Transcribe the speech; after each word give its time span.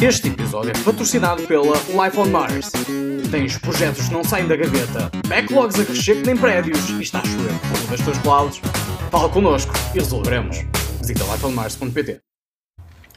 Este 0.00 0.28
episódio 0.28 0.70
é 0.70 0.84
patrocinado 0.84 1.46
pela 1.46 1.76
Life 1.78 2.18
on 2.18 2.26
Mars. 2.26 2.70
Tens 3.30 3.56
projetos 3.56 4.08
que 4.08 4.12
não 4.12 4.22
saem 4.22 4.46
da 4.46 4.54
gaveta, 4.54 5.10
backlogs 5.26 5.80
a 5.80 5.84
crescer 5.84 6.16
que 6.16 6.26
nem 6.26 6.36
prédios 6.36 6.90
e 6.90 7.02
está 7.02 7.20
a 7.20 7.24
chover 7.24 7.52
por 7.60 7.90
das 7.90 8.00
tuas 8.00 8.18
clouds? 8.18 8.60
Fala 9.10 9.28
connosco 9.30 9.72
e 9.94 9.98
resolveremos. 9.98 10.58
Visita 11.00 11.24
lifeonmars.pt 11.24 12.20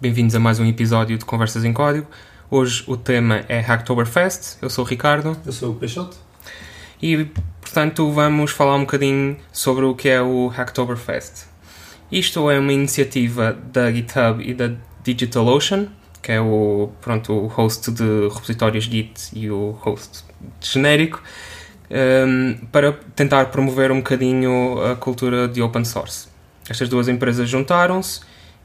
Bem-vindos 0.00 0.36
a 0.36 0.38
mais 0.38 0.60
um 0.60 0.66
episódio 0.66 1.18
de 1.18 1.24
Conversas 1.24 1.64
em 1.64 1.72
Código. 1.72 2.06
Hoje 2.48 2.84
o 2.86 2.96
tema 2.96 3.44
é 3.48 3.58
Hacktoberfest. 3.58 4.58
Eu 4.62 4.70
sou 4.70 4.84
o 4.84 4.88
Ricardo. 4.88 5.36
Eu 5.44 5.50
sou 5.50 5.72
o 5.72 5.74
Peixoto. 5.74 6.16
E, 7.02 7.24
portanto, 7.60 8.08
vamos 8.12 8.52
falar 8.52 8.76
um 8.76 8.82
bocadinho 8.82 9.36
sobre 9.52 9.84
o 9.84 9.96
que 9.96 10.08
é 10.08 10.22
o 10.22 10.46
Hacktoberfest. 10.46 11.46
Isto 12.10 12.50
é 12.50 12.58
uma 12.58 12.72
iniciativa 12.72 13.52
da 13.52 13.92
GitHub 13.92 14.42
e 14.42 14.54
da 14.54 14.72
DigitalOcean, 15.04 15.88
que 16.22 16.32
é 16.32 16.40
o, 16.40 16.90
pronto, 17.00 17.32
o 17.32 17.46
host 17.46 17.90
de 17.90 18.28
repositórios 18.28 18.84
Git 18.84 19.30
e 19.34 19.50
o 19.50 19.72
host 19.80 20.24
genérico, 20.60 21.22
um, 21.90 22.66
para 22.72 22.92
tentar 23.14 23.46
promover 23.46 23.90
um 23.92 23.98
bocadinho 23.98 24.82
a 24.82 24.96
cultura 24.96 25.46
de 25.46 25.60
open 25.60 25.84
source. 25.84 26.28
Estas 26.68 26.88
duas 26.88 27.08
empresas 27.08 27.48
juntaram-se 27.48 28.20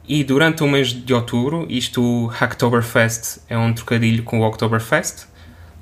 e 0.07 0.23
durante 0.23 0.63
o 0.63 0.67
mês 0.67 0.89
de 0.89 1.13
outubro, 1.13 1.65
isto 1.69 2.01
o 2.01 2.27
Hacktoberfest 2.27 3.39
é 3.49 3.57
um 3.57 3.73
trocadilho 3.73 4.23
com 4.23 4.39
o 4.39 4.43
Oktoberfest, 4.43 5.25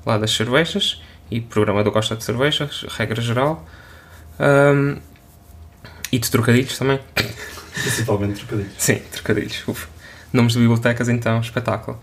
lá 0.04 0.18
das 0.18 0.32
cervejas, 0.32 1.00
e 1.30 1.40
programador 1.40 1.92
gosta 1.92 2.14
de 2.14 2.22
cervejas, 2.24 2.84
regra 2.88 3.20
geral. 3.20 3.64
Um, 4.38 4.98
e 6.12 6.18
de 6.18 6.30
trocadilhos 6.30 6.78
também. 6.78 7.00
Principalmente 7.82 8.36
trocadilhos. 8.36 8.72
Sim, 8.78 9.00
trocadilhos. 9.10 9.64
Nomes 10.32 10.54
de 10.54 10.58
bibliotecas, 10.60 11.08
então, 11.08 11.40
espetáculo. 11.40 11.98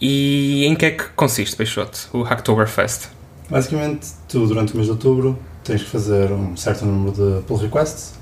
E 0.00 0.64
em 0.64 0.74
que 0.74 0.86
é 0.86 0.90
que 0.92 1.04
consiste, 1.16 1.56
Peixoto, 1.56 2.08
o 2.12 2.22
Hacktoberfest? 2.22 3.08
Basicamente, 3.50 4.08
tu, 4.28 4.46
durante 4.46 4.72
o 4.72 4.76
mês 4.76 4.86
de 4.86 4.92
outubro, 4.92 5.38
tens 5.64 5.82
que 5.82 5.90
fazer 5.90 6.30
um 6.30 6.56
certo 6.56 6.84
número 6.84 7.12
de 7.12 7.42
pull 7.46 7.56
requests, 7.56 8.14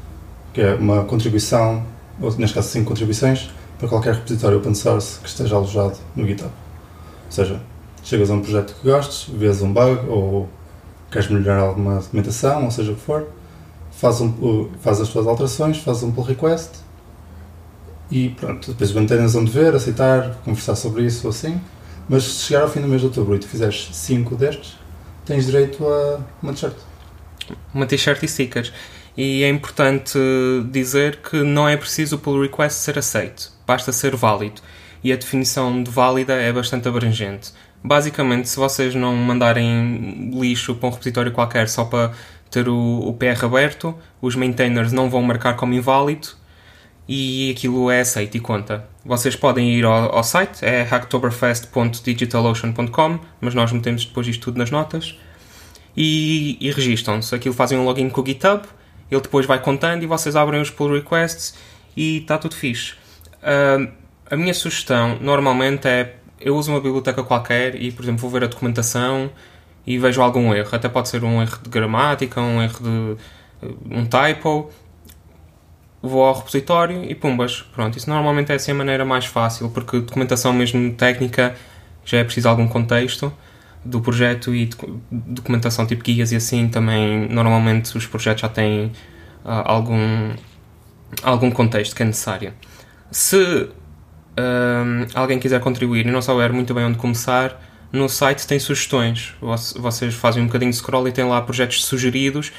que 0.55 0.61
é 0.61 0.75
uma 0.75 1.05
contribuição, 1.05 1.85
ou 2.21 2.35
neste 2.37 2.55
caso, 2.55 2.69
cinco 2.69 2.87
contribuições, 2.87 3.51
para 3.79 3.89
qualquer 3.89 4.15
repositório 4.15 4.59
open 4.59 4.75
source 4.75 5.19
que 5.21 5.29
esteja 5.29 5.57
alojado 5.57 5.99
no 6.15 6.27
GitHub. 6.27 6.51
Ou 7.27 7.33
seja, 7.33 7.61
chegas 8.03 8.31
a 8.31 8.35
um 8.35 8.41
projeto 8.41 8.75
que 8.75 8.89
gostes, 8.89 9.29
vês 9.35 9.61
um 9.61 9.73
bug 9.73 10.09
ou 10.09 10.49
queres 11.11 11.29
melhorar 11.29 11.61
alguma 11.61 11.97
documentação, 11.97 12.65
ou 12.65 12.71
seja 12.71 12.93
o 12.93 12.95
que 12.95 13.03
for, 13.03 13.29
faz, 13.97 14.21
um, 14.21 14.69
faz 14.81 15.01
as 15.01 15.09
tuas 15.09 15.27
alterações, 15.27 15.79
faz 15.79 16.03
um 16.03 16.13
pull 16.13 16.25
request 16.25 16.87
e 18.11 18.29
pronto, 18.31 18.73
depois 18.73 18.93
mantenhas 18.93 19.35
onde 19.35 19.51
ver, 19.51 19.75
aceitar, 19.75 20.37
conversar 20.45 20.77
sobre 20.77 21.05
isso 21.05 21.27
ou 21.27 21.31
assim. 21.31 21.61
Mas 22.09 22.23
se 22.23 22.45
chegar 22.45 22.63
ao 22.63 22.69
fim 22.69 22.81
do 22.81 22.87
mês 22.87 23.01
de 23.01 23.09
outubro 23.09 23.35
e 23.35 23.39
tu 23.39 23.49
fizeres 23.49 23.89
5 23.93 24.37
destes, 24.37 24.77
tens 25.25 25.47
direito 25.47 25.85
a 25.85 26.21
uma 26.41 26.53
t-shirt. 26.53 26.77
Uma 27.75 27.87
t-shirt 27.87 28.23
e 28.23 28.29
stickers. 28.29 28.73
E 29.17 29.43
é 29.43 29.49
importante 29.49 30.19
dizer 30.71 31.17
que 31.17 31.43
não 31.43 31.69
é 31.69 31.77
preciso 31.77 32.17
o 32.17 32.19
pull 32.19 32.43
request 32.43 32.79
ser 32.79 32.99
aceito, 32.99 33.51
basta 33.67 33.91
ser 33.91 34.15
válido. 34.15 34.61
E 35.03 35.13
a 35.13 35.17
definição 35.17 35.83
de 35.83 35.91
válida 35.91 36.35
é 36.35 36.53
bastante 36.53 36.89
abrangente. 36.89 37.53
Basicamente, 37.83 38.49
se 38.49 38.57
vocês 38.57 38.95
não 38.95 39.15
mandarem 39.15 40.31
lixo 40.35 40.75
para 40.75 40.89
um 40.89 40.93
repositório 40.93 41.33
qualquer 41.33 41.69
só 41.69 41.85
para 41.85 42.13
ter 42.51 42.69
o, 42.69 43.01
o 43.01 43.15
PR 43.15 43.45
aberto, 43.45 43.95
os 44.21 44.37
maintainers 44.37 44.93
não 44.93 45.11
vão 45.11 45.23
marcar 45.23 45.55
como 45.55 45.75
inválido 45.75 46.29
e 47.09 47.53
aquilo 47.57 47.91
é 47.91 48.01
aceito 48.01 48.37
e 48.37 48.41
conta. 48.41 48.85
Vocês 49.05 49.37
podem 49.37 49.73
ir 49.73 49.85
ao, 49.85 50.17
ao 50.17 50.25
site, 50.25 50.65
é 50.65 50.83
hacktoberfest.digitalocean.com, 50.83 53.21
mas 53.41 53.55
nós 53.55 53.71
metemos 53.73 54.05
depois 54.05 54.27
isto 54.27 54.43
tudo 54.45 54.59
nas 54.59 54.71
notas 54.71 55.17
e, 55.97 56.57
e 56.61 56.71
registram-se. 56.71 57.35
Aquilo 57.35 57.55
fazem 57.55 57.79
um 57.79 57.85
login 57.85 58.09
com 58.09 58.21
o 58.21 58.27
GitHub, 58.27 58.63
ele 59.11 59.21
depois 59.21 59.47
vai 59.47 59.61
contando 59.61 60.03
e 60.03 60.07
vocês 60.07 60.35
abrem 60.35 60.61
os 60.61 60.71
pull 60.71 60.93
requests 60.93 61.55
e 61.97 62.19
está 62.19 62.39
tudo 62.39 62.57
fixe. 62.57 62.95
Uh, 63.43 63.89
a 64.29 64.37
minha 64.37 64.53
sugestão 64.53 65.19
normalmente 65.21 65.87
é 65.87 66.17
eu 66.41 66.57
uso 66.57 66.71
uma 66.71 66.81
biblioteca 66.81 67.23
qualquer 67.23 67.81
e, 67.81 67.91
por 67.91 68.05
exemplo, 68.05 68.21
vou 68.21 68.31
ver 68.31 68.45
a 68.45 68.47
documentação 68.47 69.31
e 69.87 69.99
vejo 69.99 70.21
algum 70.21 70.55
erro. 70.55 70.69
Até 70.73 70.89
pode 70.89 71.09
ser 71.09 71.23
um 71.25 71.41
erro 71.41 71.59
de 71.63 71.71
gramática, 71.71 72.41
um 72.41 72.63
erro 72.63 72.81
de 72.81 73.17
um 73.91 74.05
typo 74.05 74.71
vou 76.07 76.25
ao 76.25 76.35
repositório 76.35 77.05
e 77.05 77.15
pumbas. 77.15 77.63
Pronto, 77.75 77.97
isso 77.99 78.09
normalmente 78.09 78.53
é 78.53 78.55
assim 78.55 78.73
a 78.73 78.75
maneira 78.75 79.05
mais 79.05 79.27
fácil, 79.27 79.71
porque 79.71 80.01
documentação 80.01 80.53
mesmo 80.53 80.93
técnica 80.95 81.55
já 82.05 82.19
é 82.19 82.25
preciso 82.25 82.49
algum 82.49 82.69
contexto 82.69 83.33
do 83.85 84.01
projeto 84.01 84.55
e 84.55 84.69
documentação 85.11 85.87
tipo 85.87 86.03
guias 86.03 86.33
e 86.33 86.37
assim 86.37 86.69
também 86.69 87.29
normalmente 87.29 87.97
os 87.97 88.07
projetos 88.07 88.43
já 88.43 88.49
têm 88.49 88.87
uh, 89.45 89.63
algum 89.65 90.35
algum 91.23 91.51
contexto 91.51 91.95
que 91.95 92.03
é 92.03 92.07
necessário. 92.07 92.53
Se 93.11 93.37
uh, 93.37 93.71
alguém 95.15 95.39
quiser 95.39 95.61
contribuir 95.61 96.07
e 96.07 96.11
não 96.11 96.21
souber 96.21 96.53
muito 96.53 96.75
bem 96.75 96.85
onde 96.85 96.99
começar, 96.99 97.61
no 97.93 98.09
site 98.09 98.47
tem 98.47 98.59
sugestões. 98.59 99.35
Vocês 99.77 100.15
fazem 100.15 100.43
um 100.43 100.47
bocadinho 100.47 100.71
de 100.71 100.77
scroll 100.77 101.09
e 101.09 101.13
tem 101.13 101.25
lá 101.25 101.41
projetos 101.41 101.85
sugeridos 101.85 102.53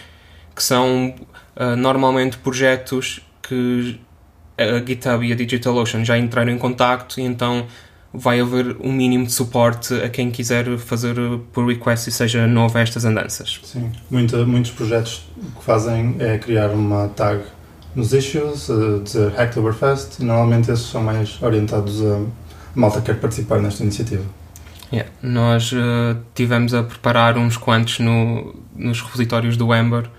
que 0.56 0.64
são 0.64 1.14
uh, 1.56 1.76
normalmente 1.76 2.38
projetos 2.38 3.22
que 3.44 4.00
a 4.58 4.84
GitHub 4.84 5.24
e 5.24 5.32
a 5.32 5.36
DigitalOcean 5.36 6.04
já 6.04 6.18
entraram 6.18 6.52
em 6.52 6.58
contacto 6.58 7.20
e 7.20 7.24
então 7.24 7.68
vai 8.12 8.40
haver 8.40 8.76
um 8.80 8.92
mínimo 8.92 9.26
de 9.26 9.32
suporte 9.32 9.94
a 9.94 10.10
quem 10.10 10.32
quiser 10.32 10.78
fazer 10.80 11.16
por 11.54 11.68
request 11.68 12.10
e 12.10 12.12
seja 12.12 12.48
novo 12.48 12.76
a 12.76 12.82
estas 12.82 13.06
andanças. 13.06 13.60
Sim, 13.64 13.92
muitos 14.10 14.72
projetos 14.72 15.28
o 15.38 15.60
que 15.60 15.64
fazem 15.64 16.16
é 16.18 16.40
criar 16.40 16.70
uma 16.70 17.10
tag 17.10 17.44
nos 17.96 18.14
issues, 18.14 18.70
uh, 18.70 19.02
dizer 19.04 19.32
Hacktoberfest, 19.34 20.20
e 20.20 20.26
normalmente 20.26 20.72
esses 20.72 20.86
são 20.86 21.04
mais 21.04 21.42
orientados 21.42 22.04
a, 22.04 22.16
a 22.16 22.20
malta 22.76 23.00
que 23.00 23.08
quer 23.08 23.20
participar 23.20 23.60
nesta 23.60 23.84
iniciativa. 23.84 24.24
Yeah. 24.92 25.10
Nós 25.22 25.72
uh, 25.72 26.18
tivemos 26.34 26.74
a 26.74 26.84
preparar 26.84 27.38
uns 27.38 27.58
quantos 27.58 28.00
no, 28.00 28.56
nos 28.76 29.02
repositórios 29.02 29.58
do 29.58 29.74
Ember, 29.74 30.10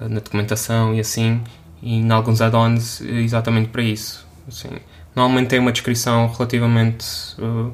uh, 0.00 0.08
na 0.08 0.20
documentação 0.20 0.94
e 0.94 1.00
assim, 1.00 1.42
e 1.82 1.96
em 1.96 2.10
alguns 2.10 2.40
add-ons 2.40 3.00
exatamente 3.00 3.68
para 3.68 3.82
isso. 3.82 4.26
Assim, 4.46 4.70
normalmente 5.14 5.48
tem 5.48 5.58
uma 5.58 5.72
descrição 5.72 6.28
relativamente 6.28 7.06
uh, 7.38 7.72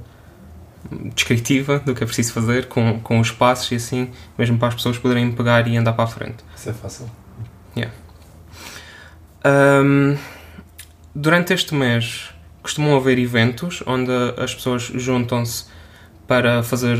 descritiva 1.14 1.78
do 1.80 1.94
que 1.94 2.02
é 2.02 2.06
preciso 2.06 2.32
fazer, 2.32 2.66
com, 2.66 3.00
com 3.00 3.18
os 3.20 3.30
passos 3.30 3.70
e 3.72 3.74
assim, 3.76 4.10
mesmo 4.38 4.58
para 4.58 4.68
as 4.68 4.74
pessoas 4.74 4.98
poderem 4.98 5.30
pegar 5.32 5.66
e 5.66 5.76
andar 5.76 5.92
para 5.92 6.04
a 6.04 6.08
frente. 6.08 6.44
Isso 6.54 6.70
é 6.70 6.72
fácil. 6.72 7.10
Yeah. 7.76 7.92
Um, 9.44 10.16
durante 11.14 11.52
este 11.52 11.74
mês 11.74 12.30
costumam 12.62 12.96
haver 12.96 13.18
eventos 13.18 13.82
onde 13.86 14.12
as 14.36 14.54
pessoas 14.54 14.82
juntam-se 14.82 15.64
para 16.26 16.62
fazer 16.62 16.98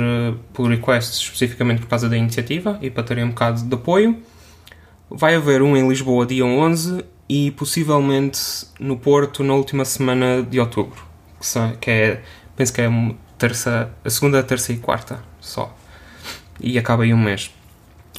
pull 0.53 0.69
requests 0.69 1.19
especificamente 1.19 1.81
por 1.81 1.88
causa 1.88 2.09
da 2.09 2.16
iniciativa 2.16 2.78
e 2.83 2.91
para 2.91 3.03
terem 3.03 3.25
um 3.25 3.28
bocado 3.28 3.62
de 3.62 3.75
apoio. 3.75 4.22
Vai 5.10 5.34
haver 5.34 5.62
um 5.62 5.77
em 5.77 5.88
Lisboa 5.88 6.27
dia 6.27 6.44
11 6.44 7.05
e 7.28 7.50
possivelmente 7.53 8.41
no 8.78 8.97
Porto 8.97 9.43
na 9.43 9.55
última 9.55 9.84
semana 9.84 10.43
de 10.43 10.59
outubro, 10.59 11.03
que, 11.38 11.47
são, 11.47 11.72
que 11.77 11.91
é, 11.91 12.22
penso 12.56 12.72
que 12.72 12.81
é 12.81 12.87
a, 12.87 13.15
terça, 13.38 13.91
a 14.05 14.11
segunda, 14.11 14.43
terça 14.43 14.72
e 14.72 14.78
quarta 14.78 15.22
só. 15.41 15.75
E 16.61 16.78
acaba 16.78 17.03
aí 17.03 17.15
um 17.15 17.19
mês. 17.19 17.50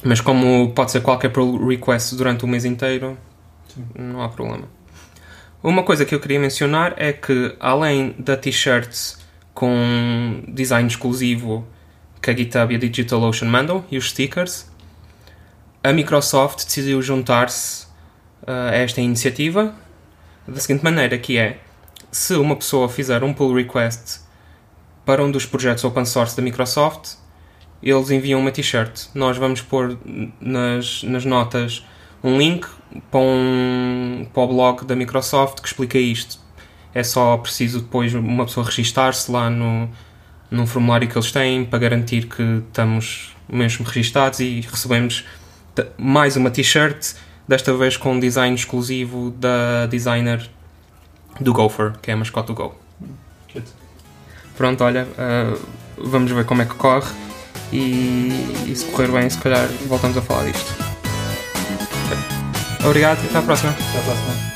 Mas 0.02 0.20
como 0.20 0.72
pode 0.72 0.90
ser 0.90 1.00
qualquer 1.00 1.30
pull 1.30 1.66
request 1.66 2.14
durante 2.16 2.44
o 2.44 2.48
mês 2.48 2.64
inteiro, 2.64 3.16
Sim. 3.68 3.84
não 3.94 4.22
há 4.22 4.28
problema. 4.28 4.68
Uma 5.62 5.82
coisa 5.82 6.04
que 6.04 6.14
eu 6.14 6.20
queria 6.20 6.38
mencionar 6.38 6.94
é 6.98 7.12
que 7.12 7.56
além 7.58 8.14
da 8.18 8.36
t-shirt 8.36 9.16
com 9.54 10.42
design 10.48 10.88
exclusivo 10.88 11.66
que 12.20 12.30
a 12.30 12.36
GitHub 12.36 12.72
e 12.72 12.76
a 12.76 12.78
DigitalOcean 12.78 13.48
mandam 13.48 13.84
e 13.90 13.96
os 13.96 14.10
stickers, 14.10 14.68
a 15.82 15.92
Microsoft 15.92 16.64
decidiu 16.64 17.00
juntar-se 17.00 17.86
uh, 18.42 18.70
a 18.70 18.74
esta 18.74 19.00
iniciativa 19.00 19.74
da 20.46 20.58
seguinte 20.58 20.82
maneira, 20.82 21.16
que 21.18 21.38
é 21.38 21.58
se 22.10 22.34
uma 22.34 22.56
pessoa 22.56 22.88
fizer 22.88 23.22
um 23.22 23.32
pull 23.32 23.54
request 23.54 24.20
para 25.04 25.22
um 25.22 25.30
dos 25.30 25.44
projetos 25.46 25.84
open 25.84 26.04
source 26.04 26.36
da 26.36 26.42
Microsoft, 26.42 27.16
eles 27.82 28.10
enviam 28.10 28.40
uma 28.40 28.50
t-shirt. 28.50 29.08
Nós 29.14 29.36
vamos 29.36 29.60
pôr 29.60 29.98
nas, 30.40 31.02
nas 31.02 31.24
notas 31.24 31.84
um 32.22 32.38
link 32.38 32.66
para, 33.10 33.20
um, 33.20 34.26
para 34.32 34.42
o 34.42 34.46
blog 34.46 34.84
da 34.86 34.96
Microsoft 34.96 35.60
que 35.60 35.66
explica 35.66 35.98
isto. 35.98 36.43
É 36.94 37.02
só 37.02 37.36
preciso 37.36 37.80
depois 37.80 38.14
uma 38.14 38.44
pessoa 38.46 38.64
registar-se 38.64 39.30
lá 39.30 39.50
no, 39.50 39.88
num 40.50 40.66
formulário 40.66 41.08
que 41.08 41.16
eles 41.16 41.32
têm 41.32 41.64
para 41.64 41.78
garantir 41.78 42.28
que 42.28 42.62
estamos 42.68 43.34
mesmo 43.48 43.84
registados 43.84 44.40
e 44.40 44.60
recebemos 44.60 45.24
mais 45.98 46.36
uma 46.36 46.50
t-shirt, 46.50 47.14
desta 47.48 47.74
vez 47.76 47.96
com 47.96 48.12
um 48.12 48.20
design 48.20 48.54
exclusivo 48.54 49.30
da 49.32 49.86
designer 49.86 50.48
do 51.40 51.52
Gopher, 51.52 51.92
que 52.00 52.10
é 52.10 52.14
a 52.14 52.16
mascote 52.16 52.48
do 52.48 52.54
Go. 52.54 52.78
Pronto, 54.56 54.84
olha, 54.84 55.04
uh, 55.04 55.60
vamos 55.98 56.30
ver 56.30 56.44
como 56.44 56.62
é 56.62 56.64
que 56.64 56.74
corre 56.74 57.12
e, 57.72 58.28
e 58.66 58.74
se 58.74 58.84
correr 58.86 59.10
bem, 59.10 59.28
se 59.28 59.38
calhar 59.38 59.66
voltamos 59.88 60.16
a 60.16 60.22
falar 60.22 60.44
disto. 60.44 60.74
Obrigado 62.84 63.22
e 63.24 63.26
até 63.26 63.38
à 63.38 63.42
próxima. 63.42 63.72
Até 63.72 63.98
à 63.98 64.02
próxima. 64.02 64.53